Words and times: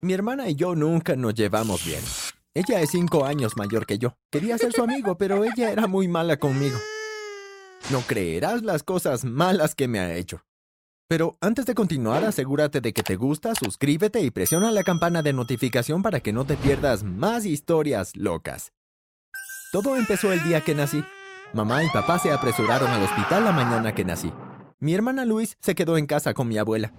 Mi 0.00 0.12
hermana 0.12 0.48
y 0.48 0.54
yo 0.54 0.76
nunca 0.76 1.16
nos 1.16 1.34
llevamos 1.34 1.84
bien. 1.84 2.00
Ella 2.54 2.80
es 2.80 2.90
cinco 2.90 3.24
años 3.24 3.56
mayor 3.56 3.84
que 3.84 3.98
yo. 3.98 4.16
Quería 4.30 4.56
ser 4.56 4.72
su 4.72 4.84
amigo, 4.84 5.18
pero 5.18 5.42
ella 5.42 5.72
era 5.72 5.88
muy 5.88 6.06
mala 6.06 6.36
conmigo. 6.36 6.78
No 7.90 8.02
creerás 8.02 8.62
las 8.62 8.84
cosas 8.84 9.24
malas 9.24 9.74
que 9.74 9.88
me 9.88 9.98
ha 9.98 10.14
hecho. 10.14 10.44
Pero 11.08 11.36
antes 11.40 11.66
de 11.66 11.74
continuar, 11.74 12.24
asegúrate 12.24 12.80
de 12.80 12.92
que 12.92 13.02
te 13.02 13.16
gusta, 13.16 13.56
suscríbete 13.56 14.20
y 14.20 14.30
presiona 14.30 14.70
la 14.70 14.84
campana 14.84 15.22
de 15.22 15.32
notificación 15.32 16.00
para 16.02 16.20
que 16.20 16.32
no 16.32 16.44
te 16.44 16.56
pierdas 16.56 17.02
más 17.02 17.44
historias 17.44 18.14
locas. 18.14 18.72
Todo 19.72 19.96
empezó 19.96 20.32
el 20.32 20.44
día 20.44 20.60
que 20.60 20.76
nací. 20.76 21.02
Mamá 21.54 21.82
y 21.82 21.88
papá 21.88 22.20
se 22.20 22.30
apresuraron 22.30 22.88
al 22.88 23.02
hospital 23.02 23.42
la 23.42 23.52
mañana 23.52 23.92
que 23.96 24.04
nací. 24.04 24.32
Mi 24.78 24.94
hermana 24.94 25.24
Luis 25.24 25.56
se 25.60 25.74
quedó 25.74 25.98
en 25.98 26.06
casa 26.06 26.34
con 26.34 26.46
mi 26.46 26.56
abuela. 26.56 26.92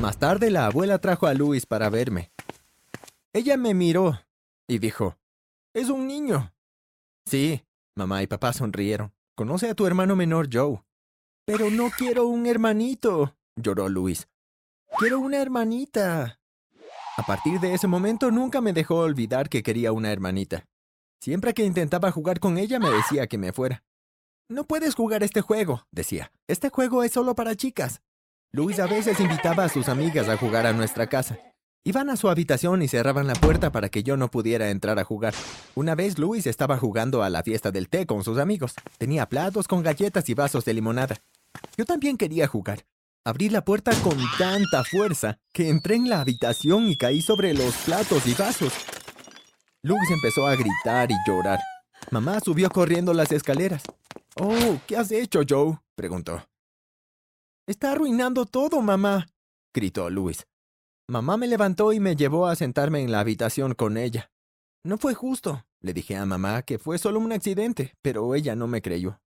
Más 0.00 0.18
tarde 0.18 0.52
la 0.52 0.66
abuela 0.66 0.98
trajo 0.98 1.26
a 1.26 1.34
Luis 1.34 1.66
para 1.66 1.90
verme. 1.90 2.33
Ella 3.36 3.56
me 3.56 3.74
miró 3.74 4.20
y 4.68 4.78
dijo, 4.78 5.18
Es 5.74 5.90
un 5.90 6.06
niño. 6.06 6.54
Sí, 7.26 7.64
mamá 7.96 8.22
y 8.22 8.28
papá 8.28 8.52
sonrieron. 8.52 9.12
Conoce 9.34 9.68
a 9.68 9.74
tu 9.74 9.86
hermano 9.88 10.14
menor 10.14 10.48
Joe. 10.52 10.84
Pero 11.44 11.68
no 11.68 11.90
quiero 11.90 12.28
un 12.28 12.46
hermanito, 12.46 13.36
lloró 13.56 13.88
Luis. 13.88 14.28
Quiero 14.98 15.18
una 15.18 15.42
hermanita. 15.42 16.38
A 17.16 17.22
partir 17.26 17.58
de 17.58 17.74
ese 17.74 17.88
momento 17.88 18.30
nunca 18.30 18.60
me 18.60 18.72
dejó 18.72 18.98
olvidar 18.98 19.48
que 19.48 19.64
quería 19.64 19.90
una 19.90 20.12
hermanita. 20.12 20.68
Siempre 21.20 21.54
que 21.54 21.64
intentaba 21.64 22.12
jugar 22.12 22.38
con 22.38 22.56
ella 22.56 22.78
me 22.78 22.90
decía 22.90 23.26
que 23.26 23.36
me 23.36 23.52
fuera. 23.52 23.82
No 24.48 24.62
puedes 24.62 24.94
jugar 24.94 25.24
este 25.24 25.40
juego, 25.40 25.88
decía. 25.90 26.30
Este 26.46 26.68
juego 26.68 27.02
es 27.02 27.10
solo 27.10 27.34
para 27.34 27.56
chicas. 27.56 28.00
Luis 28.52 28.78
a 28.78 28.86
veces 28.86 29.18
invitaba 29.18 29.64
a 29.64 29.68
sus 29.68 29.88
amigas 29.88 30.28
a 30.28 30.36
jugar 30.36 30.66
a 30.66 30.72
nuestra 30.72 31.08
casa. 31.08 31.36
Iban 31.86 32.08
a 32.08 32.16
su 32.16 32.30
habitación 32.30 32.80
y 32.80 32.88
cerraban 32.88 33.26
la 33.26 33.34
puerta 33.34 33.70
para 33.70 33.90
que 33.90 34.02
yo 34.02 34.16
no 34.16 34.30
pudiera 34.30 34.70
entrar 34.70 34.98
a 34.98 35.04
jugar. 35.04 35.34
Una 35.74 35.94
vez 35.94 36.18
Luis 36.18 36.46
estaba 36.46 36.78
jugando 36.78 37.22
a 37.22 37.28
la 37.28 37.42
fiesta 37.42 37.70
del 37.70 37.90
té 37.90 38.06
con 38.06 38.24
sus 38.24 38.38
amigos. 38.38 38.74
Tenía 38.96 39.28
platos 39.28 39.68
con 39.68 39.82
galletas 39.82 40.26
y 40.30 40.34
vasos 40.34 40.64
de 40.64 40.72
limonada. 40.72 41.18
Yo 41.76 41.84
también 41.84 42.16
quería 42.16 42.46
jugar. 42.46 42.86
Abrí 43.22 43.50
la 43.50 43.66
puerta 43.66 43.92
con 44.02 44.16
tanta 44.38 44.82
fuerza 44.82 45.38
que 45.52 45.68
entré 45.68 45.96
en 45.96 46.08
la 46.08 46.22
habitación 46.22 46.88
y 46.88 46.96
caí 46.96 47.20
sobre 47.20 47.52
los 47.52 47.74
platos 47.84 48.26
y 48.26 48.32
vasos. 48.32 48.72
Luis 49.82 50.10
empezó 50.10 50.46
a 50.46 50.56
gritar 50.56 51.10
y 51.10 51.14
llorar. 51.26 51.60
Mamá 52.10 52.40
subió 52.40 52.70
corriendo 52.70 53.12
las 53.12 53.30
escaleras. 53.30 53.82
Oh, 54.36 54.78
¿qué 54.86 54.96
has 54.96 55.10
hecho, 55.10 55.42
Joe? 55.46 55.78
preguntó. 55.94 56.46
Está 57.66 57.92
arruinando 57.92 58.46
todo, 58.46 58.80
mamá, 58.80 59.26
gritó 59.74 60.08
Luis. 60.08 60.46
Mamá 61.06 61.36
me 61.36 61.46
levantó 61.46 61.92
y 61.92 62.00
me 62.00 62.16
llevó 62.16 62.46
a 62.46 62.56
sentarme 62.56 63.02
en 63.02 63.12
la 63.12 63.20
habitación 63.20 63.74
con 63.74 63.98
ella. 63.98 64.30
No 64.84 64.96
fue 64.96 65.12
justo, 65.12 65.66
le 65.82 65.92
dije 65.92 66.16
a 66.16 66.24
mamá 66.24 66.62
que 66.62 66.78
fue 66.78 66.96
solo 66.96 67.20
un 67.20 67.30
accidente, 67.30 67.94
pero 68.00 68.34
ella 68.34 68.56
no 68.56 68.68
me 68.68 68.80
creyó. 68.80 69.20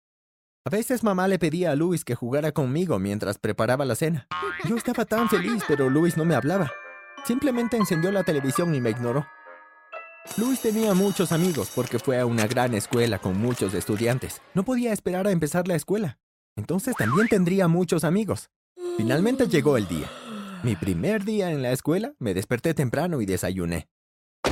A 0.64 0.70
veces 0.70 1.04
mamá 1.04 1.28
le 1.28 1.38
pedía 1.38 1.72
a 1.72 1.76
Luis 1.76 2.02
que 2.02 2.14
jugara 2.14 2.52
conmigo 2.52 2.98
mientras 2.98 3.38
preparaba 3.38 3.84
la 3.84 3.94
cena. 3.94 4.26
Yo 4.64 4.76
estaba 4.76 5.04
tan 5.04 5.28
feliz, 5.28 5.64
pero 5.68 5.90
Luis 5.90 6.16
no 6.16 6.24
me 6.24 6.34
hablaba. 6.34 6.72
Simplemente 7.26 7.76
encendió 7.76 8.10
la 8.10 8.24
televisión 8.24 8.74
y 8.74 8.80
me 8.80 8.90
ignoró. 8.90 9.26
Luis 10.38 10.62
tenía 10.62 10.94
muchos 10.94 11.30
amigos 11.30 11.70
porque 11.74 11.98
fue 11.98 12.18
a 12.18 12.24
una 12.24 12.46
gran 12.46 12.72
escuela 12.72 13.18
con 13.18 13.38
muchos 13.38 13.74
estudiantes. 13.74 14.40
No 14.54 14.64
podía 14.64 14.94
esperar 14.94 15.26
a 15.26 15.30
empezar 15.30 15.68
la 15.68 15.74
escuela. 15.74 16.18
Entonces 16.56 16.96
también 16.96 17.28
tendría 17.28 17.68
muchos 17.68 18.02
amigos. 18.02 18.48
Finalmente 18.96 19.46
llegó 19.46 19.76
el 19.76 19.86
día. 19.86 20.08
Mi 20.66 20.74
primer 20.74 21.24
día 21.24 21.52
en 21.52 21.62
la 21.62 21.70
escuela, 21.70 22.16
me 22.18 22.34
desperté 22.34 22.74
temprano 22.74 23.20
y 23.20 23.24
desayuné. 23.24 23.88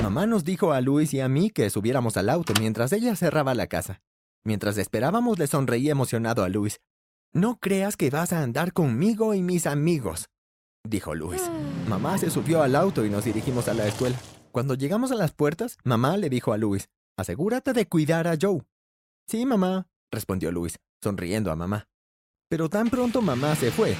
Mamá 0.01 0.25
nos 0.25 0.45
dijo 0.45 0.71
a 0.71 0.79
Luis 0.79 1.13
y 1.13 1.19
a 1.19 1.27
mí 1.27 1.49
que 1.49 1.69
subiéramos 1.69 2.15
al 2.15 2.29
auto 2.29 2.53
mientras 2.57 2.93
ella 2.93 3.17
cerraba 3.17 3.53
la 3.53 3.67
casa. 3.67 4.01
Mientras 4.45 4.77
esperábamos, 4.77 5.37
le 5.37 5.47
sonreí 5.47 5.89
emocionado 5.89 6.45
a 6.45 6.47
Luis. 6.47 6.79
No 7.33 7.59
creas 7.59 7.97
que 7.97 8.09
vas 8.11 8.31
a 8.31 8.41
andar 8.41 8.71
conmigo 8.71 9.33
y 9.33 9.41
mis 9.41 9.67
amigos, 9.67 10.29
dijo 10.87 11.15
Luis. 11.15 11.51
Mamá 11.89 12.17
se 12.17 12.29
subió 12.29 12.61
al 12.61 12.77
auto 12.77 13.03
y 13.05 13.09
nos 13.09 13.25
dirigimos 13.25 13.67
a 13.67 13.73
la 13.73 13.85
escuela. 13.85 14.15
Cuando 14.53 14.75
llegamos 14.75 15.11
a 15.11 15.15
las 15.15 15.33
puertas, 15.33 15.77
mamá 15.83 16.15
le 16.15 16.29
dijo 16.29 16.53
a 16.53 16.57
Luis, 16.57 16.87
asegúrate 17.17 17.73
de 17.73 17.89
cuidar 17.89 18.29
a 18.29 18.37
Joe. 18.41 18.61
Sí, 19.27 19.45
mamá, 19.45 19.89
respondió 20.13 20.49
Luis, 20.53 20.79
sonriendo 21.03 21.51
a 21.51 21.57
mamá. 21.57 21.89
Pero 22.47 22.69
tan 22.69 22.89
pronto 22.89 23.21
mamá 23.21 23.53
se 23.57 23.69
fue. 23.69 23.97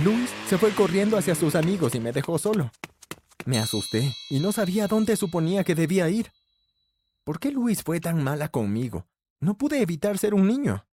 Luis 0.00 0.30
se 0.48 0.56
fue 0.58 0.70
corriendo 0.70 1.18
hacia 1.18 1.34
sus 1.34 1.54
amigos 1.54 1.94
y 1.94 2.00
me 2.00 2.12
dejó 2.12 2.38
solo. 2.38 2.72
Me 3.44 3.58
asusté 3.58 4.14
y 4.30 4.40
no 4.40 4.50
sabía 4.50 4.88
dónde 4.88 5.16
suponía 5.16 5.64
que 5.64 5.74
debía 5.74 6.08
ir. 6.08 6.32
¿Por 7.24 7.38
qué 7.38 7.52
Luis 7.52 7.82
fue 7.82 8.00
tan 8.00 8.22
mala 8.22 8.48
conmigo? 8.48 9.06
No 9.38 9.58
pude 9.58 9.82
evitar 9.82 10.18
ser 10.18 10.34
un 10.34 10.46
niño. 10.46 10.86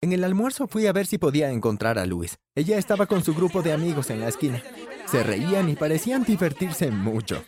En 0.00 0.12
el 0.12 0.24
almuerzo 0.24 0.66
fui 0.66 0.86
a 0.86 0.92
ver 0.92 1.06
si 1.06 1.18
podía 1.18 1.50
encontrar 1.50 1.98
a 1.98 2.04
Luis. 2.04 2.38
Ella 2.54 2.78
estaba 2.78 3.06
con 3.06 3.24
su 3.24 3.34
grupo 3.34 3.62
de 3.62 3.72
amigos 3.72 4.10
en 4.10 4.20
la 4.20 4.28
esquina. 4.28 4.62
Se 5.06 5.22
reían 5.22 5.68
y 5.68 5.76
parecían 5.76 6.24
divertirse 6.24 6.90
mucho. 6.90 7.42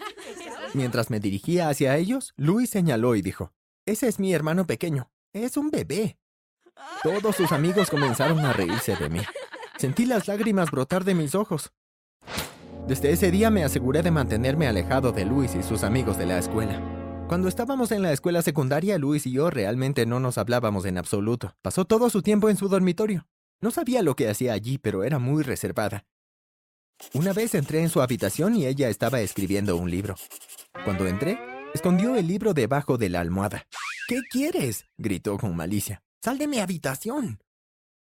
Mientras 0.74 1.10
me 1.10 1.20
dirigía 1.20 1.68
hacia 1.68 1.96
ellos, 1.96 2.34
Luis 2.36 2.70
señaló 2.70 3.16
y 3.16 3.22
dijo, 3.22 3.52
Ese 3.84 4.06
es 4.08 4.18
mi 4.18 4.32
hermano 4.32 4.66
pequeño. 4.66 5.10
Es 5.32 5.56
un 5.56 5.70
bebé. 5.70 6.18
Todos 7.02 7.36
sus 7.36 7.52
amigos 7.52 7.90
comenzaron 7.90 8.38
a 8.40 8.52
reírse 8.52 8.96
de 8.96 9.08
mí. 9.08 9.20
Sentí 9.78 10.06
las 10.06 10.26
lágrimas 10.26 10.72
brotar 10.72 11.04
de 11.04 11.14
mis 11.14 11.36
ojos. 11.36 11.70
Desde 12.88 13.12
ese 13.12 13.30
día 13.30 13.48
me 13.48 13.62
aseguré 13.62 14.02
de 14.02 14.10
mantenerme 14.10 14.66
alejado 14.66 15.12
de 15.12 15.24
Luis 15.24 15.54
y 15.54 15.62
sus 15.62 15.84
amigos 15.84 16.18
de 16.18 16.26
la 16.26 16.36
escuela. 16.36 16.82
Cuando 17.28 17.46
estábamos 17.46 17.92
en 17.92 18.02
la 18.02 18.12
escuela 18.12 18.42
secundaria, 18.42 18.98
Luis 18.98 19.24
y 19.26 19.32
yo 19.32 19.50
realmente 19.50 20.04
no 20.04 20.18
nos 20.18 20.36
hablábamos 20.36 20.84
en 20.84 20.98
absoluto. 20.98 21.54
Pasó 21.62 21.84
todo 21.84 22.10
su 22.10 22.22
tiempo 22.22 22.48
en 22.48 22.56
su 22.56 22.68
dormitorio. 22.68 23.28
No 23.60 23.70
sabía 23.70 24.02
lo 24.02 24.16
que 24.16 24.28
hacía 24.28 24.52
allí, 24.52 24.78
pero 24.78 25.04
era 25.04 25.20
muy 25.20 25.44
reservada. 25.44 26.06
Una 27.14 27.32
vez 27.32 27.54
entré 27.54 27.80
en 27.80 27.88
su 27.88 28.02
habitación 28.02 28.56
y 28.56 28.66
ella 28.66 28.88
estaba 28.88 29.20
escribiendo 29.20 29.76
un 29.76 29.92
libro. 29.92 30.16
Cuando 30.84 31.06
entré, 31.06 31.38
escondió 31.72 32.16
el 32.16 32.26
libro 32.26 32.52
debajo 32.52 32.98
de 32.98 33.10
la 33.10 33.20
almohada. 33.20 33.64
¿Qué 34.08 34.22
quieres? 34.28 34.86
gritó 34.96 35.38
con 35.38 35.54
malicia. 35.54 36.02
Sal 36.20 36.36
de 36.36 36.48
mi 36.48 36.58
habitación. 36.58 37.38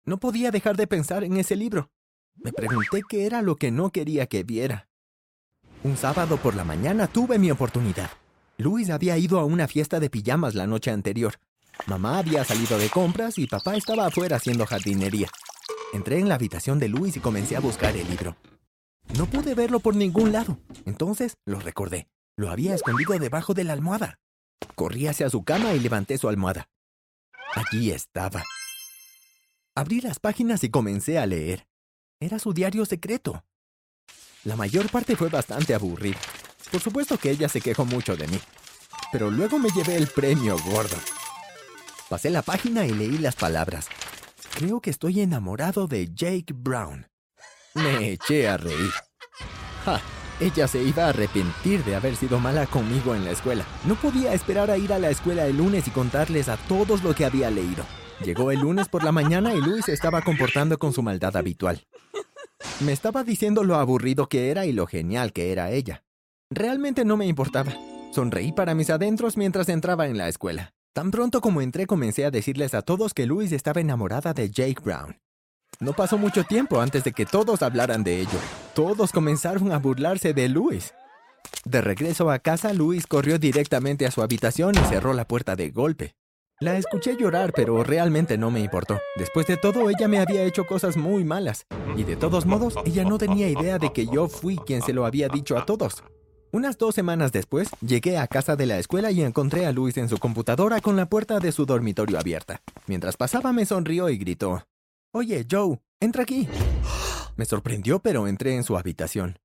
No 0.06 0.20
podía 0.20 0.52
dejar 0.52 0.76
de 0.76 0.88
pensar 0.88 1.24
en 1.24 1.38
ese 1.38 1.56
libro. 1.56 1.90
Me 2.36 2.52
pregunté 2.52 3.02
qué 3.08 3.26
era 3.26 3.42
lo 3.42 3.56
que 3.56 3.72
no 3.72 3.92
quería 3.92 4.28
que 4.28 4.44
viera. 4.44 4.90
Un 5.84 5.98
sábado 5.98 6.38
por 6.38 6.56
la 6.56 6.64
mañana 6.64 7.08
tuve 7.08 7.40
mi 7.40 7.52
oportunidad. 7.52 8.10
Luis 8.58 8.90
había 8.90 9.18
ido 9.18 9.40
a 9.40 9.46
una 9.46 9.68
fiesta 9.68 10.00
de 10.00 10.10
pijamas 10.10 10.56
la 10.56 10.68
noche 10.68 10.92
anterior. 10.92 11.36
Mamá 11.88 12.20
había 12.20 12.44
salido 12.44 12.78
de 12.78 12.90
compras 12.90 13.38
y 13.38 13.48
papá 13.48 13.76
estaba 13.76 14.06
afuera 14.06 14.38
haciendo 14.38 14.66
jardinería. 14.66 15.30
Entré 15.94 16.20
en 16.20 16.30
la 16.30 16.36
habitación 16.36 16.80
de 16.80 16.90
Luis 16.90 17.18
y 17.18 17.20
comencé 17.20 17.56
a 17.56 17.60
buscar 17.60 17.96
el 17.96 18.10
libro. 18.10 18.36
No 19.18 19.26
pude 19.26 19.54
verlo 19.56 19.80
por 19.80 19.96
ningún 19.96 20.32
lado. 20.32 20.58
Entonces 20.86 21.38
lo 21.46 21.60
recordé. 21.60 22.08
Lo 22.36 22.50
había 22.50 22.74
escondido 22.74 23.18
debajo 23.20 23.54
de 23.54 23.64
la 23.64 23.74
almohada. 23.74 24.20
Corrí 24.76 25.08
hacia 25.08 25.30
su 25.30 25.44
cama 25.44 25.74
y 25.74 25.80
levanté 25.80 26.18
su 26.18 26.30
almohada. 26.30 26.70
Allí 27.56 27.92
estaba. 27.92 28.44
Abrí 29.76 30.02
las 30.02 30.20
páginas 30.20 30.64
y 30.64 30.70
comencé 30.70 31.18
a 31.18 31.26
leer. 31.26 31.66
Era 32.20 32.38
su 32.38 32.54
diario 32.54 32.86
secreto. 32.86 33.44
La 34.44 34.56
mayor 34.56 34.88
parte 34.92 35.16
fue 35.16 35.30
bastante 35.30 35.74
aburrida. 35.74 36.20
Por 36.72 36.80
supuesto 36.80 37.18
que 37.18 37.32
ella 37.32 37.50
se 37.50 37.60
quejó 37.60 37.84
mucho 37.84 38.16
de 38.16 38.28
mí. 38.28 38.40
Pero 39.12 39.32
luego 39.32 39.58
me 39.58 39.70
llevé 39.70 39.96
el 39.96 40.06
premio 40.06 40.58
gordo. 40.60 40.96
Pasé 42.08 42.30
la 42.30 42.44
página 42.44 42.86
y 42.86 42.92
leí 42.92 43.18
las 43.18 43.36
palabras. 43.36 43.88
Creo 44.56 44.80
que 44.80 44.92
estoy 44.92 45.22
enamorado 45.22 45.88
de 45.88 46.14
Jake 46.14 46.54
Brown. 46.54 47.08
Me 47.74 48.12
eché 48.12 48.48
a 48.48 48.58
reír. 48.58 48.92
¡Ja! 49.86 50.00
Ella 50.40 50.68
se 50.68 50.84
iba 50.84 51.06
a 51.06 51.10
arrepentir 51.10 51.84
de 51.84 51.96
haber 51.96 52.16
sido 52.16 52.40
mala 52.40 52.68
conmigo 52.68 53.16
en 53.16 53.26
la 53.26 53.32
escuela. 53.32 53.66
No 53.86 53.96
podía 53.96 54.34
esperar 54.34 54.70
a 54.70 54.78
ir 54.78 54.94
a 54.94 55.00
la 55.00 55.10
escuela 55.10 55.48
el 55.48 55.58
lunes 55.58 55.88
y 55.88 55.92
contarles 55.92 56.48
a 56.48 56.58
todos 56.58 57.04
lo 57.04 57.16
que 57.16 57.26
había 57.26 57.50
leído. 57.50 57.84
Llegó 58.24 58.52
el 58.52 58.60
lunes 58.60 58.88
por 58.88 59.04
la 59.04 59.12
mañana 59.12 59.54
y 59.54 59.60
Luis 59.60 59.90
estaba 59.90 60.22
comportando 60.22 60.80
con 60.80 60.94
su 60.94 61.04
maldad 61.04 61.36
habitual. 61.36 61.86
Me 62.80 62.94
estaba 62.94 63.24
diciendo 63.24 63.64
lo 63.64 63.76
aburrido 63.76 64.30
que 64.30 64.50
era 64.50 64.66
y 64.66 64.72
lo 64.72 64.88
genial 64.88 65.34
que 65.34 65.52
era 65.52 65.72
ella. 65.72 66.04
Realmente 66.50 67.04
no 67.04 67.18
me 67.18 67.28
importaba. 67.28 67.74
Sonreí 68.14 68.54
para 68.54 68.76
mis 68.76 68.90
adentros 68.90 69.36
mientras 69.36 69.68
entraba 69.68 70.08
en 70.08 70.18
la 70.18 70.30
escuela. 70.30 70.74
Tan 70.94 71.12
pronto 71.12 71.42
como 71.42 71.62
entré 71.62 71.86
comencé 71.86 72.24
a 72.24 72.32
decirles 72.32 72.74
a 72.74 72.82
todos 72.82 73.14
que 73.14 73.26
Luis 73.26 73.52
estaba 73.52 73.82
enamorada 73.82 74.34
de 74.34 74.50
Jake 74.50 74.82
Brown. 74.82 75.20
No 75.80 75.94
pasó 75.94 76.18
mucho 76.18 76.44
tiempo 76.44 76.80
antes 76.80 77.04
de 77.04 77.12
que 77.12 77.26
todos 77.26 77.62
hablaran 77.62 78.04
de 78.04 78.22
ello. 78.22 78.40
Todos 78.74 79.12
comenzaron 79.12 79.72
a 79.74 79.80
burlarse 79.80 80.34
de 80.34 80.48
Luis. 80.48 80.94
De 81.66 81.82
regreso 81.82 82.32
a 82.32 82.40
casa, 82.40 82.72
Luis 82.74 83.06
corrió 83.06 83.38
directamente 83.38 84.06
a 84.06 84.12
su 84.12 84.22
habitación 84.22 84.76
y 84.76 84.88
cerró 84.88 85.14
la 85.14 85.28
puerta 85.28 85.56
de 85.56 85.72
golpe. 85.72 86.16
La 86.60 86.78
escuché 86.78 87.18
llorar, 87.18 87.52
pero 87.54 87.84
realmente 87.84 88.38
no 88.38 88.52
me 88.52 88.62
importó. 88.62 89.00
Después 89.18 89.48
de 89.48 89.58
todo, 89.58 89.90
ella 89.90 90.08
me 90.08 90.20
había 90.20 90.44
hecho 90.44 90.66
cosas 90.66 90.96
muy 90.96 91.24
malas. 91.24 91.66
Y 91.98 92.04
de 92.04 92.16
todos 92.16 92.46
modos, 92.46 92.76
ella 92.86 93.04
no 93.04 93.18
tenía 93.18 93.50
idea 93.50 93.80
de 93.80 93.92
que 93.92 94.06
yo 94.06 94.28
fui 94.28 94.58
quien 94.58 94.82
se 94.82 94.94
lo 94.94 95.06
había 95.06 95.28
dicho 95.28 95.58
a 95.58 95.66
todos. 95.66 96.04
Unas 96.52 96.78
dos 96.78 96.94
semanas 96.94 97.32
después, 97.32 97.70
llegué 97.82 98.18
a 98.18 98.28
casa 98.28 98.56
de 98.56 98.68
la 98.68 98.78
escuela 98.78 99.10
y 99.10 99.24
encontré 99.24 99.66
a 99.66 99.72
Luis 99.72 99.98
en 99.98 100.08
su 100.08 100.20
computadora 100.20 100.80
con 100.80 100.96
la 100.96 101.08
puerta 101.10 101.40
de 101.40 101.52
su 101.52 101.66
dormitorio 101.66 102.20
abierta. 102.20 102.62
Mientras 102.86 103.18
pasaba 103.18 103.52
me 103.52 103.66
sonrió 103.66 104.10
y 104.10 104.18
gritó, 104.18 104.64
Oye, 105.12 105.46
Joe, 105.50 105.82
entra 106.00 106.24
aquí. 106.24 106.48
Me 107.36 107.46
sorprendió, 107.46 108.00
pero 108.00 108.28
entré 108.28 108.56
en 108.56 108.64
su 108.64 108.78
habitación. 108.78 109.40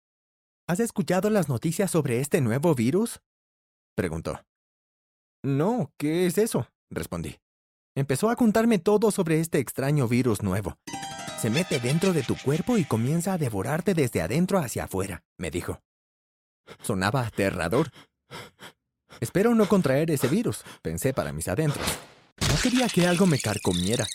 ¿Has 0.69 0.81
escuchado 0.81 1.31
las 1.31 1.49
noticias 1.49 1.91
sobre 1.91 2.21
este 2.21 2.43
nuevo 2.43 2.75
virus? 2.75 3.21
preguntó. 3.97 4.45
No, 5.43 5.91
¿qué 5.97 6.27
es 6.27 6.37
eso? 6.37 6.69
Respondí. 6.91 7.39
Empezó 7.95 8.31
a 8.31 8.37
contarme 8.37 8.79
todo 8.79 9.11
sobre 9.11 9.41
este 9.41 9.59
extraño 9.59 10.07
virus 10.07 10.43
nuevo. 10.43 10.79
Se 11.41 11.51
mete 11.51 11.81
dentro 11.81 12.13
de 12.13 12.23
tu 12.23 12.37
cuerpo 12.37 12.79
y 12.79 12.85
comienza 12.85 13.33
a 13.33 13.39
devorarte 13.39 13.95
desde 13.95 14.23
adentro 14.23 14.59
hacia 14.59 14.85
afuera, 14.85 15.23
me 15.37 15.51
dijo. 15.51 15.81
Sonaba 16.83 17.23
aterrador. 17.23 17.91
Espero 19.21 19.55
no 19.55 19.69
contraer 19.69 20.11
ese 20.11 20.29
virus, 20.29 20.65
pensé 20.83 21.13
para 21.13 21.33
mis 21.33 21.49
adentros. 21.49 21.87
No 22.41 22.55
quería 22.63 22.89
que 22.89 23.07
algo 23.07 23.27
me 23.27 23.39
carcomiera. 23.39 24.07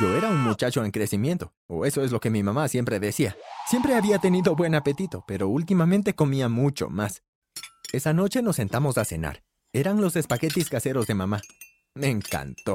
Yo 0.00 0.16
era 0.16 0.30
un 0.30 0.40
muchacho 0.40 0.84
en 0.84 0.90
crecimiento, 0.90 1.52
o 1.66 1.84
eso 1.84 2.02
es 2.02 2.12
lo 2.12 2.20
que 2.20 2.30
mi 2.30 2.42
mamá 2.42 2.66
siempre 2.68 2.98
decía. 2.98 3.36
Siempre 3.68 3.94
había 3.94 4.18
tenido 4.18 4.56
buen 4.56 4.74
apetito, 4.74 5.22
pero 5.26 5.48
últimamente 5.48 6.14
comía 6.14 6.48
mucho 6.48 6.88
más. 6.88 7.22
Esa 7.92 8.12
noche 8.12 8.40
nos 8.40 8.56
sentamos 8.56 8.96
a 8.98 9.04
cenar. 9.04 9.42
Eran 9.72 10.00
los 10.00 10.16
espaguetis 10.16 10.70
caseros 10.70 11.06
de 11.06 11.14
mamá. 11.14 11.42
Me 11.94 12.08
encantó. 12.08 12.74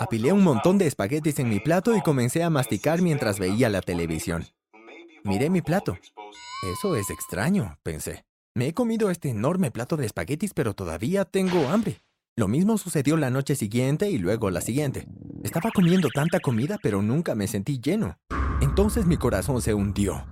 Apilé 0.00 0.32
un 0.32 0.42
montón 0.42 0.78
de 0.78 0.86
espaguetis 0.86 1.38
en 1.38 1.48
mi 1.50 1.60
plato 1.60 1.94
y 1.94 2.00
comencé 2.00 2.42
a 2.42 2.50
masticar 2.50 3.02
mientras 3.02 3.38
veía 3.38 3.68
la 3.68 3.82
televisión. 3.82 4.46
Miré 5.24 5.50
mi 5.50 5.60
plato. 5.60 5.98
Eso 6.72 6.96
es 6.96 7.10
extraño, 7.10 7.78
pensé. 7.82 8.24
Me 8.54 8.68
he 8.68 8.72
comido 8.72 9.10
este 9.10 9.28
enorme 9.28 9.70
plato 9.70 9.96
de 9.96 10.06
espaguetis, 10.06 10.54
pero 10.54 10.74
todavía 10.74 11.24
tengo 11.24 11.68
hambre. 11.68 12.00
Lo 12.36 12.48
mismo 12.48 12.78
sucedió 12.78 13.16
la 13.16 13.30
noche 13.30 13.54
siguiente 13.56 14.10
y 14.10 14.18
luego 14.18 14.50
la 14.50 14.60
siguiente. 14.60 15.06
Estaba 15.42 15.70
comiendo 15.70 16.08
tanta 16.08 16.40
comida, 16.40 16.78
pero 16.82 17.02
nunca 17.02 17.34
me 17.34 17.46
sentí 17.46 17.78
lleno. 17.78 18.16
Entonces 18.62 19.06
mi 19.06 19.18
corazón 19.18 19.60
se 19.60 19.74
hundió. 19.74 20.26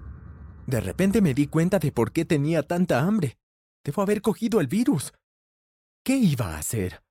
De 0.67 0.81
repente 0.81 1.21
me 1.21 1.35
di 1.35 1.47
cuenta 1.47 1.79
de 1.79 1.93
por 1.93 2.13
qué 2.13 2.25
tenía 2.25 2.63
tanta 2.63 3.01
hambre. 3.01 3.37
Debo 3.85 4.03
haber 4.03 4.23
cogido 4.23 4.61
el 4.61 4.67
virus. 4.67 5.13
¿Qué 6.05 6.17
iba 6.17 6.55
a 6.55 6.59
hacer? 6.59 7.03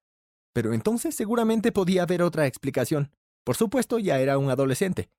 Pero 0.53 0.73
entonces 0.73 1.15
seguramente 1.15 1.71
podía 1.71 2.03
haber 2.03 2.23
otra 2.23 2.47
explicación. 2.47 3.11
Por 3.43 3.55
supuesto, 3.55 3.99
ya 3.99 4.19
era 4.19 4.37
un 4.37 4.49
adolescente. 4.49 5.09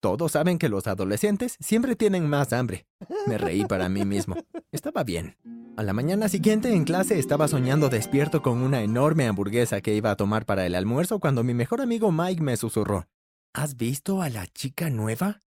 Todos 0.00 0.32
saben 0.32 0.58
que 0.58 0.68
los 0.68 0.86
adolescentes 0.86 1.56
siempre 1.60 1.96
tienen 1.96 2.28
más 2.28 2.52
hambre. 2.52 2.86
Me 3.26 3.38
reí 3.38 3.64
para 3.64 3.88
mí 3.88 4.04
mismo. 4.04 4.36
Estaba 4.70 5.02
bien. 5.02 5.38
A 5.78 5.82
la 5.82 5.94
mañana 5.94 6.28
siguiente 6.28 6.74
en 6.74 6.84
clase 6.84 7.18
estaba 7.18 7.48
soñando 7.48 7.88
despierto 7.88 8.42
con 8.42 8.58
una 8.58 8.82
enorme 8.82 9.26
hamburguesa 9.26 9.80
que 9.80 9.94
iba 9.94 10.10
a 10.10 10.16
tomar 10.16 10.44
para 10.44 10.66
el 10.66 10.74
almuerzo 10.74 11.20
cuando 11.20 11.42
mi 11.42 11.54
mejor 11.54 11.80
amigo 11.80 12.12
Mike 12.12 12.42
me 12.42 12.56
susurró. 12.56 13.06
¿Has 13.54 13.76
visto 13.76 14.20
a 14.20 14.28
la 14.28 14.46
chica 14.46 14.90
nueva? 14.90 15.42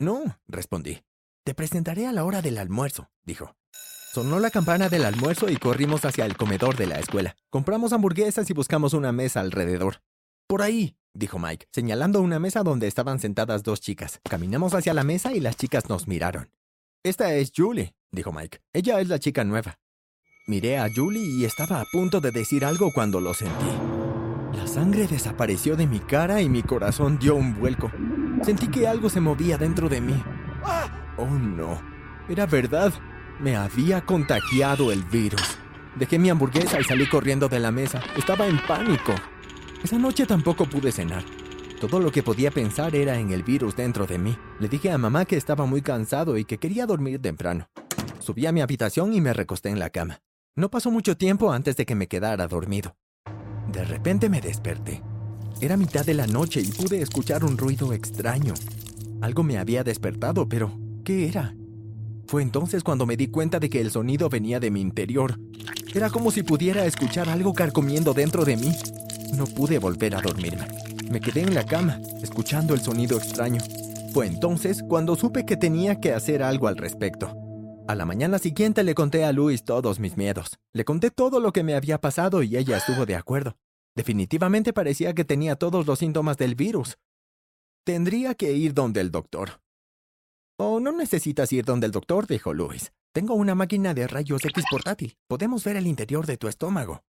No, 0.00 0.40
respondí. 0.48 1.04
Te 1.44 1.54
presentaré 1.54 2.06
a 2.06 2.12
la 2.12 2.24
hora 2.24 2.42
del 2.42 2.58
almuerzo, 2.58 3.10
dijo. 3.24 3.54
Sonó 4.14 4.38
la 4.38 4.52
campana 4.52 4.88
del 4.88 5.04
almuerzo 5.06 5.50
y 5.50 5.56
corrimos 5.56 6.04
hacia 6.04 6.24
el 6.24 6.36
comedor 6.36 6.76
de 6.76 6.86
la 6.86 7.00
escuela. 7.00 7.34
Compramos 7.50 7.92
hamburguesas 7.92 8.48
y 8.48 8.52
buscamos 8.52 8.94
una 8.94 9.10
mesa 9.10 9.40
alrededor. 9.40 10.02
Por 10.46 10.62
ahí, 10.62 10.96
dijo 11.14 11.40
Mike, 11.40 11.66
señalando 11.72 12.20
una 12.20 12.38
mesa 12.38 12.62
donde 12.62 12.86
estaban 12.86 13.18
sentadas 13.18 13.64
dos 13.64 13.80
chicas. 13.80 14.20
Caminamos 14.22 14.72
hacia 14.72 14.94
la 14.94 15.02
mesa 15.02 15.32
y 15.32 15.40
las 15.40 15.56
chicas 15.56 15.88
nos 15.88 16.06
miraron. 16.06 16.48
Esta 17.02 17.34
es 17.34 17.50
Julie, 17.56 17.96
dijo 18.12 18.32
Mike. 18.32 18.60
Ella 18.72 19.00
es 19.00 19.08
la 19.08 19.18
chica 19.18 19.42
nueva. 19.42 19.80
Miré 20.46 20.78
a 20.78 20.88
Julie 20.94 21.40
y 21.40 21.44
estaba 21.44 21.80
a 21.80 21.84
punto 21.90 22.20
de 22.20 22.30
decir 22.30 22.64
algo 22.64 22.92
cuando 22.94 23.20
lo 23.20 23.34
sentí. 23.34 23.66
La 24.56 24.68
sangre 24.68 25.08
desapareció 25.08 25.74
de 25.74 25.88
mi 25.88 25.98
cara 25.98 26.40
y 26.40 26.48
mi 26.48 26.62
corazón 26.62 27.18
dio 27.18 27.34
un 27.34 27.58
vuelco. 27.58 27.90
Sentí 28.44 28.68
que 28.68 28.86
algo 28.86 29.10
se 29.10 29.18
movía 29.18 29.58
dentro 29.58 29.88
de 29.88 30.00
mí. 30.00 30.22
Oh 31.16 31.26
no, 31.26 31.82
era 32.28 32.46
verdad. 32.46 32.92
Me 33.40 33.56
había 33.56 34.04
contagiado 34.04 34.92
el 34.92 35.02
virus. 35.04 35.58
Dejé 35.96 36.18
mi 36.18 36.30
hamburguesa 36.30 36.80
y 36.80 36.84
salí 36.84 37.08
corriendo 37.08 37.48
de 37.48 37.58
la 37.58 37.72
mesa. 37.72 38.00
Estaba 38.16 38.46
en 38.46 38.58
pánico. 38.66 39.12
Esa 39.82 39.98
noche 39.98 40.24
tampoco 40.24 40.66
pude 40.66 40.92
cenar. 40.92 41.24
Todo 41.80 41.98
lo 41.98 42.12
que 42.12 42.22
podía 42.22 42.50
pensar 42.50 42.94
era 42.94 43.18
en 43.18 43.32
el 43.32 43.42
virus 43.42 43.76
dentro 43.76 44.06
de 44.06 44.18
mí. 44.18 44.36
Le 44.60 44.68
dije 44.68 44.90
a 44.90 44.98
mamá 44.98 45.24
que 45.24 45.36
estaba 45.36 45.66
muy 45.66 45.82
cansado 45.82 46.38
y 46.38 46.44
que 46.44 46.58
quería 46.58 46.86
dormir 46.86 47.20
temprano. 47.20 47.68
Subí 48.20 48.46
a 48.46 48.52
mi 48.52 48.60
habitación 48.60 49.12
y 49.12 49.20
me 49.20 49.34
recosté 49.34 49.68
en 49.68 49.78
la 49.78 49.90
cama. 49.90 50.20
No 50.56 50.70
pasó 50.70 50.90
mucho 50.90 51.16
tiempo 51.16 51.52
antes 51.52 51.76
de 51.76 51.84
que 51.84 51.96
me 51.96 52.06
quedara 52.06 52.46
dormido. 52.46 52.96
De 53.70 53.84
repente 53.84 54.28
me 54.28 54.40
desperté. 54.40 55.02
Era 55.60 55.76
mitad 55.76 56.06
de 56.06 56.14
la 56.14 56.26
noche 56.26 56.60
y 56.60 56.70
pude 56.70 57.02
escuchar 57.02 57.44
un 57.44 57.58
ruido 57.58 57.92
extraño. 57.92 58.54
Algo 59.20 59.42
me 59.42 59.58
había 59.58 59.82
despertado, 59.82 60.48
pero 60.48 60.72
¿qué 61.04 61.28
era? 61.28 61.54
Fue 62.26 62.42
entonces 62.42 62.82
cuando 62.82 63.06
me 63.06 63.16
di 63.16 63.28
cuenta 63.28 63.60
de 63.60 63.68
que 63.68 63.80
el 63.80 63.90
sonido 63.90 64.28
venía 64.28 64.60
de 64.60 64.70
mi 64.70 64.80
interior. 64.80 65.38
Era 65.94 66.10
como 66.10 66.30
si 66.30 66.42
pudiera 66.42 66.86
escuchar 66.86 67.28
algo 67.28 67.52
carcomiendo 67.52 68.14
dentro 68.14 68.44
de 68.44 68.56
mí. 68.56 68.72
No 69.36 69.46
pude 69.46 69.78
volver 69.78 70.14
a 70.16 70.20
dormirme. 70.20 70.66
Me 71.10 71.20
quedé 71.20 71.42
en 71.42 71.54
la 71.54 71.64
cama, 71.64 72.00
escuchando 72.22 72.74
el 72.74 72.80
sonido 72.80 73.18
extraño. 73.18 73.60
Fue 74.12 74.26
entonces 74.26 74.82
cuando 74.88 75.16
supe 75.16 75.44
que 75.44 75.56
tenía 75.56 76.00
que 76.00 76.12
hacer 76.12 76.42
algo 76.42 76.68
al 76.68 76.76
respecto. 76.76 77.36
A 77.86 77.94
la 77.94 78.06
mañana 78.06 78.38
siguiente 78.38 78.82
le 78.82 78.94
conté 78.94 79.24
a 79.24 79.32
Luis 79.32 79.64
todos 79.64 80.00
mis 80.00 80.16
miedos. 80.16 80.58
Le 80.72 80.84
conté 80.84 81.10
todo 81.10 81.38
lo 81.38 81.52
que 81.52 81.62
me 81.62 81.74
había 81.74 82.00
pasado 82.00 82.42
y 82.42 82.56
ella 82.56 82.78
estuvo 82.78 83.04
de 83.04 83.16
acuerdo. 83.16 83.56
Definitivamente 83.94 84.72
parecía 84.72 85.14
que 85.14 85.24
tenía 85.24 85.56
todos 85.56 85.86
los 85.86 85.98
síntomas 85.98 86.38
del 86.38 86.54
virus. 86.54 86.96
Tendría 87.84 88.34
que 88.34 88.52
ir 88.52 88.72
donde 88.72 89.02
el 89.02 89.10
doctor. 89.10 89.60
Oh, 90.56 90.78
no 90.78 90.92
necesitas 90.92 91.52
ir 91.52 91.64
donde 91.64 91.86
el 91.86 91.92
doctor, 91.92 92.28
dijo 92.28 92.54
Luis. 92.54 92.92
Tengo 93.12 93.34
una 93.34 93.56
máquina 93.56 93.92
de 93.92 94.06
rayos 94.06 94.44
X 94.44 94.64
portátil. 94.70 95.16
Podemos 95.26 95.64
ver 95.64 95.76
el 95.76 95.86
interior 95.86 96.26
de 96.26 96.36
tu 96.36 96.46
estómago. 96.46 97.02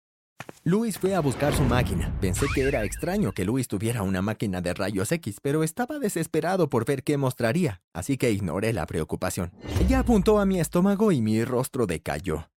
Luis 0.63 0.97
fue 0.97 1.13
a 1.13 1.19
buscar 1.19 1.55
su 1.55 1.63
máquina. 1.63 2.15
Pensé 2.19 2.47
que 2.53 2.63
era 2.63 2.83
extraño 2.83 3.31
que 3.33 3.45
Luis 3.45 3.67
tuviera 3.67 4.01
una 4.01 4.23
máquina 4.23 4.61
de 4.61 4.73
rayos 4.73 5.11
X, 5.11 5.37
pero 5.41 5.63
estaba 5.63 5.99
desesperado 5.99 6.69
por 6.69 6.85
ver 6.85 7.03
qué 7.03 7.17
mostraría, 7.17 7.81
así 7.93 8.17
que 8.17 8.31
ignoré 8.31 8.73
la 8.73 8.87
preocupación. 8.87 9.51
Ella 9.79 9.99
apuntó 9.99 10.39
a 10.39 10.45
mi 10.45 10.59
estómago 10.59 11.11
y 11.11 11.21
mi 11.21 11.43
rostro 11.43 11.85
decayó. 11.85 12.49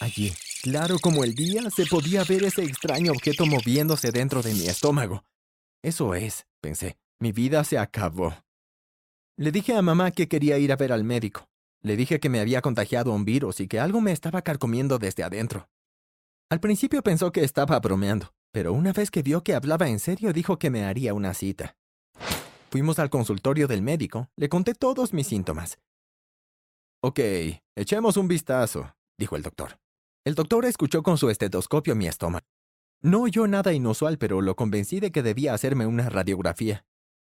Allí, 0.00 0.34
claro 0.62 0.98
como 1.00 1.24
el 1.24 1.34
día, 1.34 1.62
se 1.70 1.86
podía 1.86 2.24
ver 2.24 2.44
ese 2.44 2.62
extraño 2.62 3.12
objeto 3.12 3.46
moviéndose 3.46 4.12
dentro 4.12 4.42
de 4.42 4.52
mi 4.52 4.66
estómago. 4.66 5.24
Eso 5.82 6.14
es, 6.14 6.46
pensé, 6.60 6.98
mi 7.20 7.32
vida 7.32 7.64
se 7.64 7.78
acabó. 7.78 8.34
Le 9.38 9.52
dije 9.52 9.76
a 9.76 9.82
mamá 9.82 10.10
que 10.10 10.26
quería 10.26 10.58
ir 10.58 10.72
a 10.72 10.76
ver 10.76 10.92
al 10.92 11.04
médico. 11.04 11.48
Le 11.80 11.96
dije 11.96 12.18
que 12.18 12.28
me 12.28 12.40
había 12.40 12.60
contagiado 12.60 13.12
un 13.12 13.24
virus 13.24 13.60
y 13.60 13.68
que 13.68 13.78
algo 13.78 14.00
me 14.00 14.10
estaba 14.10 14.42
carcomiendo 14.42 14.98
desde 14.98 15.22
adentro. 15.22 15.68
Al 16.50 16.58
principio 16.58 17.04
pensó 17.04 17.30
que 17.30 17.44
estaba 17.44 17.78
bromeando, 17.78 18.34
pero 18.50 18.72
una 18.72 18.92
vez 18.92 19.12
que 19.12 19.22
vio 19.22 19.44
que 19.44 19.54
hablaba 19.54 19.88
en 19.88 20.00
serio 20.00 20.32
dijo 20.32 20.58
que 20.58 20.70
me 20.70 20.84
haría 20.84 21.14
una 21.14 21.34
cita. 21.34 21.76
Fuimos 22.72 22.98
al 22.98 23.10
consultorio 23.10 23.68
del 23.68 23.80
médico, 23.80 24.28
le 24.34 24.48
conté 24.48 24.74
todos 24.74 25.12
mis 25.12 25.28
síntomas. 25.28 25.78
Ok, 27.00 27.20
echemos 27.76 28.16
un 28.16 28.26
vistazo, 28.26 28.92
dijo 29.16 29.36
el 29.36 29.42
doctor. 29.42 29.78
El 30.24 30.34
doctor 30.34 30.64
escuchó 30.64 31.04
con 31.04 31.16
su 31.16 31.30
estetoscopio 31.30 31.94
mi 31.94 32.08
estómago. 32.08 32.44
No 33.02 33.22
oyó 33.22 33.46
nada 33.46 33.72
inusual, 33.72 34.18
pero 34.18 34.40
lo 34.40 34.56
convencí 34.56 34.98
de 34.98 35.12
que 35.12 35.22
debía 35.22 35.54
hacerme 35.54 35.86
una 35.86 36.10
radiografía. 36.10 36.84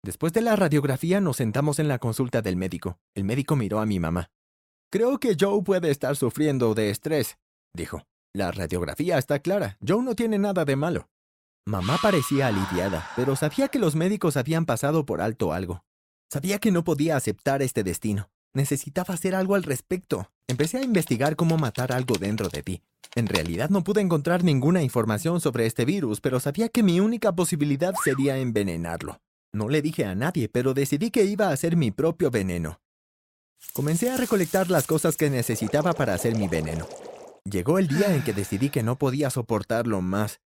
Después 0.03 0.33
de 0.33 0.41
la 0.41 0.57
radiografía 0.57 1.22
nos 1.22 1.38
sentamos 1.38 1.79
en 1.79 1.88
la 1.88 1.98
consulta 1.98 2.41
del 2.41 2.57
médico. 2.57 3.00
El 3.15 3.24
médico 3.24 3.55
miró 3.55 3.79
a 3.79 3.86
mi 3.86 4.01
mamá. 4.01 4.31
Creo 4.91 5.17
que 5.17 5.38
Joe 5.39 5.63
puede 5.63 5.89
estar 5.91 6.17
sufriendo 6.17 6.74
de 6.75 6.89
estrés, 6.89 7.38
dijo. 7.74 8.05
La 8.36 8.51
radiografía 8.51 9.17
está 9.17 9.39
clara. 9.39 9.77
Joe 9.88 10.03
no 10.03 10.13
tiene 10.15 10.39
nada 10.39 10.65
de 10.65 10.75
malo. 10.75 11.07
Mamá 11.65 11.98
parecía 12.01 12.48
aliviada, 12.48 13.07
pero 13.15 13.36
sabía 13.38 13.69
que 13.69 13.79
los 13.79 13.95
médicos 13.95 14.36
habían 14.36 14.65
pasado 14.65 15.05
por 15.05 15.22
alto 15.22 15.53
algo. 15.53 15.86
Sabía 16.29 16.60
que 16.60 16.72
no 16.72 16.83
podía 16.83 17.15
aceptar 17.15 17.62
este 17.62 17.83
destino. 17.83 18.29
Necesitaba 18.53 19.13
hacer 19.13 19.36
algo 19.36 19.55
al 19.55 19.63
respecto. 19.63 20.29
Empecé 20.48 20.79
a 20.79 20.83
investigar 20.83 21.36
cómo 21.38 21.57
matar 21.57 21.93
algo 21.93 22.15
dentro 22.15 22.50
de 22.50 22.63
ti. 22.63 22.81
En 23.15 23.27
realidad 23.27 23.69
no 23.69 23.83
pude 23.83 24.01
encontrar 24.01 24.43
ninguna 24.43 24.83
información 24.83 25.39
sobre 25.39 25.65
este 25.65 25.86
virus, 25.86 26.19
pero 26.19 26.39
sabía 26.39 26.67
que 26.67 26.83
mi 26.83 27.00
única 27.00 27.33
posibilidad 27.33 27.93
sería 28.03 28.38
envenenarlo. 28.38 29.22
No 29.55 29.69
le 29.69 29.83
dije 29.83 30.05
a 30.05 30.15
nadie, 30.15 30.50
pero 30.50 30.74
decidí 30.74 31.12
que 31.12 31.25
iba 31.25 31.50
a 31.50 31.51
hacer 31.51 31.77
mi 31.77 31.91
propio 31.91 32.31
veneno. 32.31 32.81
Comencé 33.74 34.10
a 34.10 34.17
recolectar 34.17 34.72
las 34.72 34.88
cosas 34.88 35.15
que 35.15 35.29
necesitaba 35.29 35.93
para 35.93 36.15
hacer 36.15 36.36
mi 36.36 36.48
veneno. 36.48 36.88
Llegó 37.45 37.77
el 37.77 37.88
día 37.88 38.15
en 38.15 38.24
que 38.24 38.33
decidí 38.33 38.72
que 38.72 38.81
no 38.81 38.98
podía 38.98 39.29
soportarlo 39.29 40.01
más. 40.01 40.41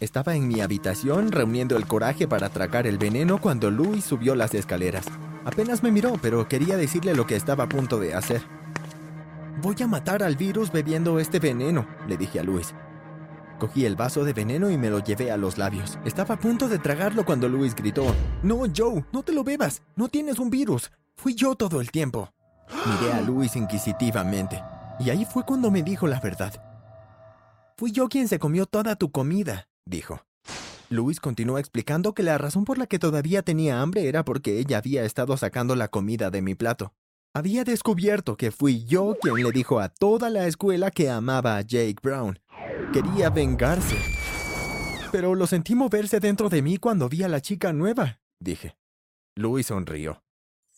Estaba 0.00 0.34
en 0.36 0.48
mi 0.48 0.62
habitación 0.62 1.32
reuniendo 1.32 1.76
el 1.76 1.86
coraje 1.86 2.26
para 2.26 2.46
atracar 2.46 2.86
el 2.86 2.96
veneno 2.96 3.40
cuando 3.40 3.70
Louis 3.70 4.02
subió 4.02 4.34
las 4.34 4.54
escaleras. 4.54 5.04
Apenas 5.44 5.82
me 5.82 5.92
miró, 5.92 6.18
pero 6.22 6.48
quería 6.48 6.78
decirle 6.78 7.14
lo 7.14 7.26
que 7.26 7.36
estaba 7.36 7.64
a 7.64 7.68
punto 7.68 8.00
de 8.00 8.14
hacer. 8.14 8.42
Voy 9.60 9.76
a 9.82 9.86
matar 9.86 10.22
al 10.22 10.36
virus 10.36 10.72
bebiendo 10.72 11.20
este 11.20 11.40
veneno, 11.40 11.86
le 12.08 12.16
dije 12.16 12.40
a 12.40 12.42
Luis. 12.42 12.74
Cogí 13.58 13.84
el 13.86 13.96
vaso 13.96 14.24
de 14.24 14.32
veneno 14.32 14.70
y 14.70 14.76
me 14.76 14.90
lo 14.90 14.98
llevé 14.98 15.30
a 15.30 15.36
los 15.36 15.58
labios. 15.58 15.98
Estaba 16.04 16.34
a 16.34 16.38
punto 16.38 16.68
de 16.68 16.78
tragarlo 16.78 17.24
cuando 17.24 17.48
Luis 17.48 17.74
gritó, 17.74 18.04
No, 18.42 18.62
Joe, 18.74 19.04
no 19.12 19.22
te 19.22 19.32
lo 19.32 19.44
bebas, 19.44 19.82
no 19.96 20.08
tienes 20.08 20.38
un 20.38 20.50
virus. 20.50 20.90
Fui 21.16 21.34
yo 21.34 21.54
todo 21.54 21.80
el 21.80 21.90
tiempo. 21.90 22.30
Miré 22.86 23.12
a 23.12 23.20
Luis 23.20 23.56
inquisitivamente, 23.56 24.62
y 24.98 25.10
ahí 25.10 25.24
fue 25.24 25.44
cuando 25.44 25.70
me 25.70 25.82
dijo 25.82 26.06
la 26.06 26.20
verdad. 26.20 26.52
Fui 27.76 27.92
yo 27.92 28.08
quien 28.08 28.28
se 28.28 28.38
comió 28.38 28.66
toda 28.66 28.96
tu 28.96 29.10
comida, 29.10 29.68
dijo. 29.84 30.20
Luis 30.90 31.18
continuó 31.18 31.58
explicando 31.58 32.14
que 32.14 32.22
la 32.22 32.38
razón 32.38 32.64
por 32.64 32.78
la 32.78 32.86
que 32.86 32.98
todavía 32.98 33.42
tenía 33.42 33.80
hambre 33.80 34.08
era 34.08 34.24
porque 34.24 34.58
ella 34.58 34.78
había 34.78 35.04
estado 35.04 35.36
sacando 35.36 35.74
la 35.76 35.88
comida 35.88 36.30
de 36.30 36.42
mi 36.42 36.54
plato. 36.54 36.92
Había 37.36 37.64
descubierto 37.64 38.36
que 38.36 38.52
fui 38.52 38.84
yo 38.84 39.16
quien 39.20 39.34
le 39.34 39.50
dijo 39.50 39.80
a 39.80 39.88
toda 39.88 40.30
la 40.30 40.46
escuela 40.46 40.92
que 40.92 41.10
amaba 41.10 41.56
a 41.56 41.62
Jake 41.62 41.96
Brown. 42.00 42.38
Quería 42.92 43.30
vengarse. 43.30 43.96
Pero 45.10 45.34
lo 45.34 45.46
sentí 45.46 45.74
moverse 45.74 46.20
dentro 46.20 46.48
de 46.48 46.62
mí 46.62 46.78
cuando 46.78 47.08
vi 47.08 47.22
a 47.22 47.28
la 47.28 47.40
chica 47.40 47.72
nueva, 47.72 48.20
dije. 48.40 48.76
Luis 49.36 49.66
sonrió. 49.66 50.22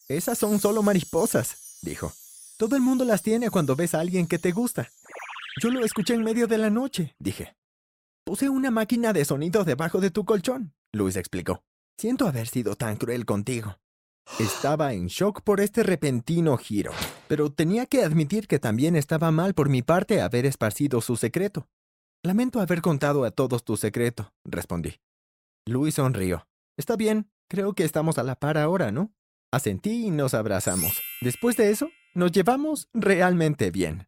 Esas 0.08 0.38
son 0.38 0.58
solo 0.60 0.82
mariposas, 0.82 1.78
dijo. 1.82 2.12
Todo 2.58 2.76
el 2.76 2.82
mundo 2.82 3.04
las 3.04 3.22
tiene 3.22 3.50
cuando 3.50 3.76
ves 3.76 3.94
a 3.94 4.00
alguien 4.00 4.26
que 4.26 4.38
te 4.38 4.52
gusta. 4.52 4.88
Yo 5.60 5.70
lo 5.70 5.84
escuché 5.84 6.14
en 6.14 6.22
medio 6.22 6.46
de 6.46 6.58
la 6.58 6.70
noche, 6.70 7.14
dije. 7.18 7.56
Puse 8.24 8.48
una 8.48 8.70
máquina 8.70 9.12
de 9.12 9.24
sonido 9.24 9.64
debajo 9.64 10.00
de 10.00 10.10
tu 10.10 10.24
colchón, 10.24 10.74
Luis 10.92 11.16
explicó. 11.16 11.62
Siento 11.98 12.26
haber 12.26 12.48
sido 12.48 12.76
tan 12.76 12.96
cruel 12.96 13.24
contigo. 13.24 13.78
Estaba 14.38 14.92
en 14.92 15.06
shock 15.06 15.40
por 15.40 15.60
este 15.60 15.82
repentino 15.82 16.58
giro, 16.58 16.92
pero 17.26 17.50
tenía 17.50 17.86
que 17.86 18.04
admitir 18.04 18.46
que 18.46 18.58
también 18.58 18.94
estaba 18.94 19.30
mal 19.30 19.54
por 19.54 19.70
mi 19.70 19.80
parte 19.80 20.20
haber 20.20 20.44
esparcido 20.44 21.00
su 21.00 21.16
secreto. 21.16 21.68
Lamento 22.22 22.60
haber 22.60 22.82
contado 22.82 23.24
a 23.24 23.30
todos 23.30 23.64
tu 23.64 23.78
secreto, 23.78 24.34
respondí. 24.44 25.00
Luis 25.66 25.94
sonrió. 25.94 26.46
Está 26.76 26.96
bien, 26.96 27.30
creo 27.48 27.72
que 27.72 27.84
estamos 27.84 28.18
a 28.18 28.24
la 28.24 28.34
par 28.34 28.58
ahora, 28.58 28.92
¿no? 28.92 29.10
Asentí 29.50 30.06
y 30.06 30.10
nos 30.10 30.34
abrazamos. 30.34 31.00
Después 31.22 31.56
de 31.56 31.70
eso, 31.70 31.88
nos 32.14 32.30
llevamos 32.30 32.90
realmente 32.92 33.70
bien. 33.70 34.06